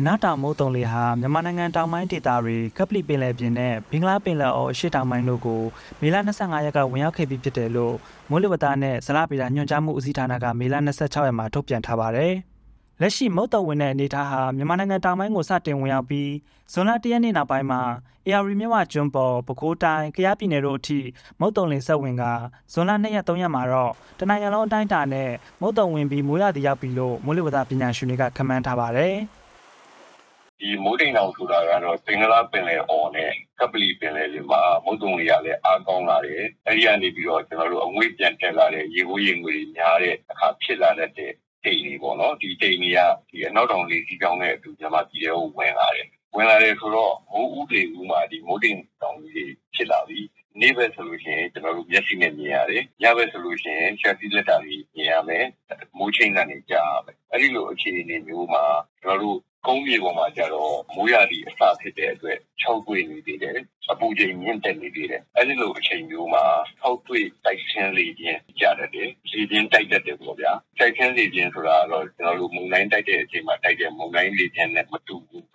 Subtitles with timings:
[0.00, 5.62] အနာတာမုတ်တုံလေဟာမြန်မာနိုင်ငံတောင်ပိုင်းဒေသတွေကပလီပင်လယ်ပြင်နဲ့ဘင်္ဂလားပင်လယ်အော်အရှေ့တောင်ပိုင်းတို့ကို
[6.00, 7.94] မေလ25ရက်ကဝင်ရောက်ခဲ့ပြီးဖြစ်တယ်လို့
[8.30, 12.32] မိုးလေဝသနဲ့ဇလဗေဒညွှန်ကြားမှုဦးစီးဌာနကမေလ26ရက်မှာထုတ်ပြန်ထားပါတယ်။
[13.00, 16.30] လက်ရှိမုတ်တုံဝင်တဲ့အနေအထားဟာမြန်မာနိုင်ငံတောင်ပိုင်းကိုစတင်ဝင်ရောက်ပြီး
[16.72, 17.80] ဇွန်လ1ရက်နေ့နောက်ပိုင်းမှာ
[18.26, 20.98] AR မြဝကျွန်းပေါ်ပဲခူးတိုင်းကယားပြည်နယ်တို့အထိ
[21.40, 22.24] မုတ်တုံလင်ဆက်ဝင်က
[22.72, 29.16] ဇွန်လ2ရက်3ရက်မှာတော့တနင်္ဂနွေလုံးအတိုင်းအတာနဲ့မုတ်တုံဝင်ပြီးမိုးရသည်ရောက်ပြီလို့မိုးလေဝသပညာရှင်တွေကခန့်မှန်းထားပါတယ်။
[30.60, 43.00] ဒီမိုးတိမ်တောင်ဆိုတာကတော့ပင်္ဂလားပင်လယ်အော်နဲ့ကပလီပင်လယ်ပြင်မှာမုတ်တုံတွေကလည်းအားကောင်းလာတယ်။အဲဒီကနေပြီးတော့ကျွန်တော်တို့အငွေ့ပြန်တက်လာတဲ့ရေကိုးရေငွေတွေများတဲ့အခါဖြစ်လာတဲ့တိမ်တွေပေါ့နော်။ဒီတိမ်တွေက
[43.30, 50.20] ဒီအနောက်တောင်လေစီးကြောင်းနဲ့အတူမြန်မာပြည်ထဲကိုဝင်လာတယ်။ဝင်လာတယ်ဆိုတော့မိုးဥတွေဥမှာဒီမိုးတိမ်တောင်ကြီးဖြစ်လာပြီ။
[50.60, 55.44] နေ့ဘက်ဆိုလို့ရှိရင်ကျွန်တော်တို့မျက်စိနဲ့မြင်ရတယ်။ညဘက်ဆိုလို့ရှိရင်ရှက်ပြီးလက်တာတွေမြင်ရမယ်။
[55.98, 58.64] မိုးချိန်ကနေကြားရမယ်။အဲဒီလိုအခြေအနေမျိုးမှာ
[59.02, 59.38] ကျွန်တော်တို့
[59.76, 63.58] ကုန်းမြေပေါ်မှာကျတော့မိုးရသည့်အစဖြစ်တဲ့အတွက်၆တွေ့နေသေးတယ်
[63.90, 66.44] အပူချိန်မြင့်တက်နေသေးတယ်အဲဒီလိုအချိန်မျိုးမှာ
[66.82, 75.46] ၆တွေ့တိုက်ချင်းလေပြင်းကြတတ်တယ်လေပြင်းတိုက်တတ်တယ်ပေါ့ဗျာတိုက်ချင်းလေပြင်းဆိုတာကတော့ကျွန်တော်တို့မုန်တိုင်းတိုက်တဲ့အချိန်မှာတိုက်တဲ့မုန်တိုင်းလေပြင်းနဲ့မတူဘူး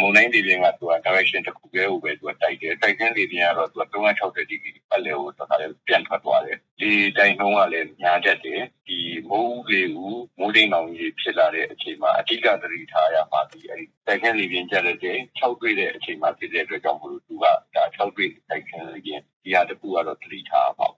[0.00, 8.77] မုန်တိုင်းလေပြင်းကသူက direction တစ်ခုတည်းကိုပဲသူကတိုက်တယ်တိုက်ချင်းလေပြင်းကတော့သူက360ဒီဂရီပတ်လည်ကိုတော်တော်ပြန်ထွက်သွားတယ်ဒီတိုင်းနှုံးကလည်းညားတတ်တယ်ဒီ
[9.30, 14.96] မိုးလေဦးမိုးတိမ်တောင်ကြီးဖြစ်လာတဲ့အချိန်မှာအထူးသတိထားရမှာဒီအဲဒီတိုက်ခန်းလေးပြင်ကြတဲ့
[15.40, 20.88] 6တွေ့တဲ့အချိန်မှာဖြစ်တဲ့အတွက်ကြောင့်မလို့သူကဒါ6တွေ့တိုက်ခန်းလေးပြင်ဒီဟာတခုကတော့သတိထားပါ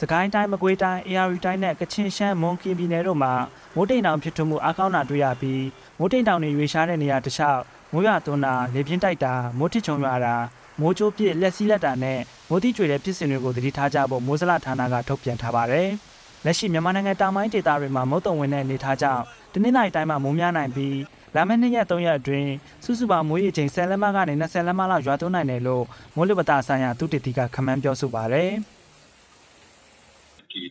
[0.00, 3.32] စကိုင်းတိုင်းမကွေးတိုင်း AR တိုင်းနဲ့ကချင်ရှမ်းမွန်ကီပြည်နယ်တို့မှာ
[3.74, 5.64] မိုးတိမ်တောင်ဖြစ်ထွန်းမှုအကောင်းတာတွေ့ရပြီး
[5.98, 10.34] မိုးတိမ်တောင်တွေရွေရှားတဲ့နေရာတစ်လျှောက်မိုးရွာသွန်းတာလေပြင်းတိုက်တာမိုးထစ်ချုံရွာတာ
[10.80, 15.88] မိုးကြိုးပြစ်လက်စည်းလက်တာနဲ့မိုးတိကျွေတဲ့ဖြစ်စဉ်တွေကိုသတိထားကြဖို့မိုးစလဌာနကထုတ်ပြန်ထားပါတယ်။
[16.44, 20.98] လက်ရှိမြန်မာနိုင်ငံတောင်ပိုင်းဒေသတွေမှာမုတ်တုံဝင်တဲ့အနေအထားကြောင့်တနင်္လာရီတိုင်းမှာမိုးများနိုင်ပြီး
[21.34, 22.50] လာမယ့်နှစ်ရက်သုံးရက်အတွင်း
[22.84, 25.84] စုစုပေါင်းမိုးရေချိန်10လက်မကနေ20လက်မလောက်ရွာသွန်းနိုင်တယ်လို့
[26.16, 28.75] မိုးလေဝသဆိုင်ရာသုတေသီကခန့်မှန်းပြောဆိုပါတယ်။ဒီ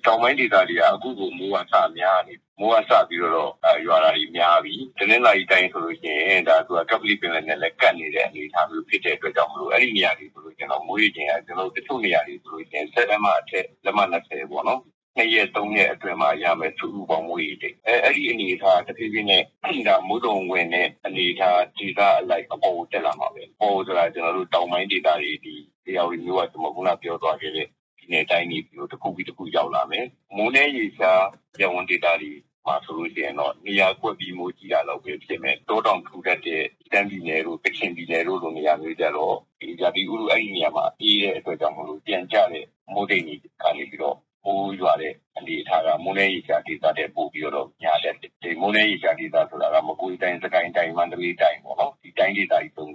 [0.05, 3.51] တောင်ပိုင်းဒေသတွေကအခုကိုမိုးဝါစများနေမိုးဝါစပြီးတော့
[3.85, 14.81] ရွာတာတွေများပြီတနင်္လာရီတိုင်းဆိုလို့ရှိရင်ဒါသူကကပလီပင်လယ်နဲ့လည်းကတ်နေတဲ့အနေအထားမျိုးဖြစ်တဲ့အတွက်ကြောင့်မလို့အဲ့ဒီနေရာတွေဆိုလို့ကျွန်တော်မိုးရေချိန်ကကျွန်တော်တချို့နေရာတွေဆိုလို့ရှိရင်ဆက်လက်မအထက်လက်မ20ပေါ့နော်
[15.17, 19.43] နှစ်ရက်သုံးရက်အတွင်းမှာရမယ်သူ့ပေါင်းမွေးတွေအဲအဲ့ဒီအနေအထားတဖြည်းဖြည်းနဲ့
[19.87, 25.55] ဒါမိုးတုံဝင်တဲ့အနေအထားဒေသအလိုက်အပေါ်တက်လာမှာပဲပေါ်ဆိုတာကျွန်တော်တို့တောင်ပိုင်းဒေသတွေဒီ
[25.85, 27.67] တရားဝင်မျိုးကကျွန်တော်ခုနပြောသွားခဲ့တဲ့
[28.05, 30.05] ဒီနေ့တိုင်းဒီလိုတစ်ခုပြီးတစ်ခုရောက်လာမယ်
[30.35, 31.23] မိုးနဲ့ရေရှား
[31.61, 32.31] ရဝန်ဒေသတွေ
[32.65, 48.13] မှာဆိုလို့ရှိရင်တော့နေရာကွက်ပြီးမိုးကြီးတာတော့ပဲဖြစ်မယ်တောတောင်ထူတတ်တဲ့တန်းပြည်နယ်တို့ကချင်ပြည်နယ်တို့လိုနေရာမျိုးကြတော့ဒီဂျာတိဥရုအဲ့ဒီနေရာမှာအေးတဲ့အတွက်ကြောင့်မလို့ပြန်ကြတဲ့မိုးတိမ်တွေကနေပြီးတော့မိုးရွာတဲ့အနေအထားကမိုးနဲ့ရေရှားဒေသတဲ့ပို့ပြီးတော့ညာတဲ့
[48.43, 52.91] ဒီမိုးနဲ့ရေရှားဒေသဆိုတာကမကွေးတိုင်းစကိုင်းတိုင်းမန္တလေးတိုင်းပေါ့နော်ဒီတိုင်းဒေသကြီးသုံး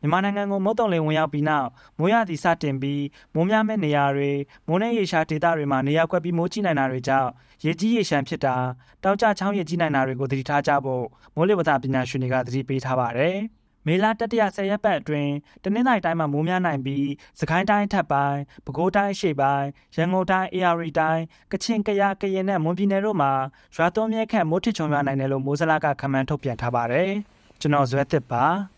[0.00, 3.04] မြန်မာနိုင်ငံကိုမုတ်တုံလင်ဝင်ရောက်ပြီးနောက်မိုးရသည်စတင်ပြီး
[3.34, 4.32] မိုးများမဲ့နေရာတွေ
[4.68, 7.30] မိုးနဲ့ရေရှားဒေသတွေမှာနေရာကွက်ပြီးမိုးကြီးနိုင်တာတွေကြောင့်
[7.64, 8.56] ရေကြီးရေရှမ်းဖြစ်တာ
[9.04, 11.04] တောက်ကြချောင်းရေကြီးနိုင်တာတွေကိုသတိထားကြဖို့
[11.34, 13.38] မိုးလေဝသပညာရှင်တွေကသတိပေးထားပါတယ်။
[13.86, 15.32] မေလတတရဆယ်ရက်ပတ်အတွင်း
[15.62, 17.08] တနင်္လာရီတိုင်းမှာမိုးများနိုင်ပြီး
[17.40, 19.66] စကိုင်းတိုင်းထပ်ပိုင်းပဲခူးတိုင်းရှေ့ပိုင်း
[19.96, 21.22] ရန်ကုန်တိုင်း AR တိုင်း
[21.52, 23.32] ကချင်ကယားကရင်နဲ့မွန်ပြည်နယ်တို့မှာ
[23.76, 27.10] ရွာသွန်းမြဲခန့်မိုးထစ်ချုံရွာနိုင်တယ်လို့မိုးစလာကခန့်မှန်းထုတ်ပြန်ထားပါတယ်။
[27.60, 28.44] ကျွန်တော်ဇွဲသစ်ပါ။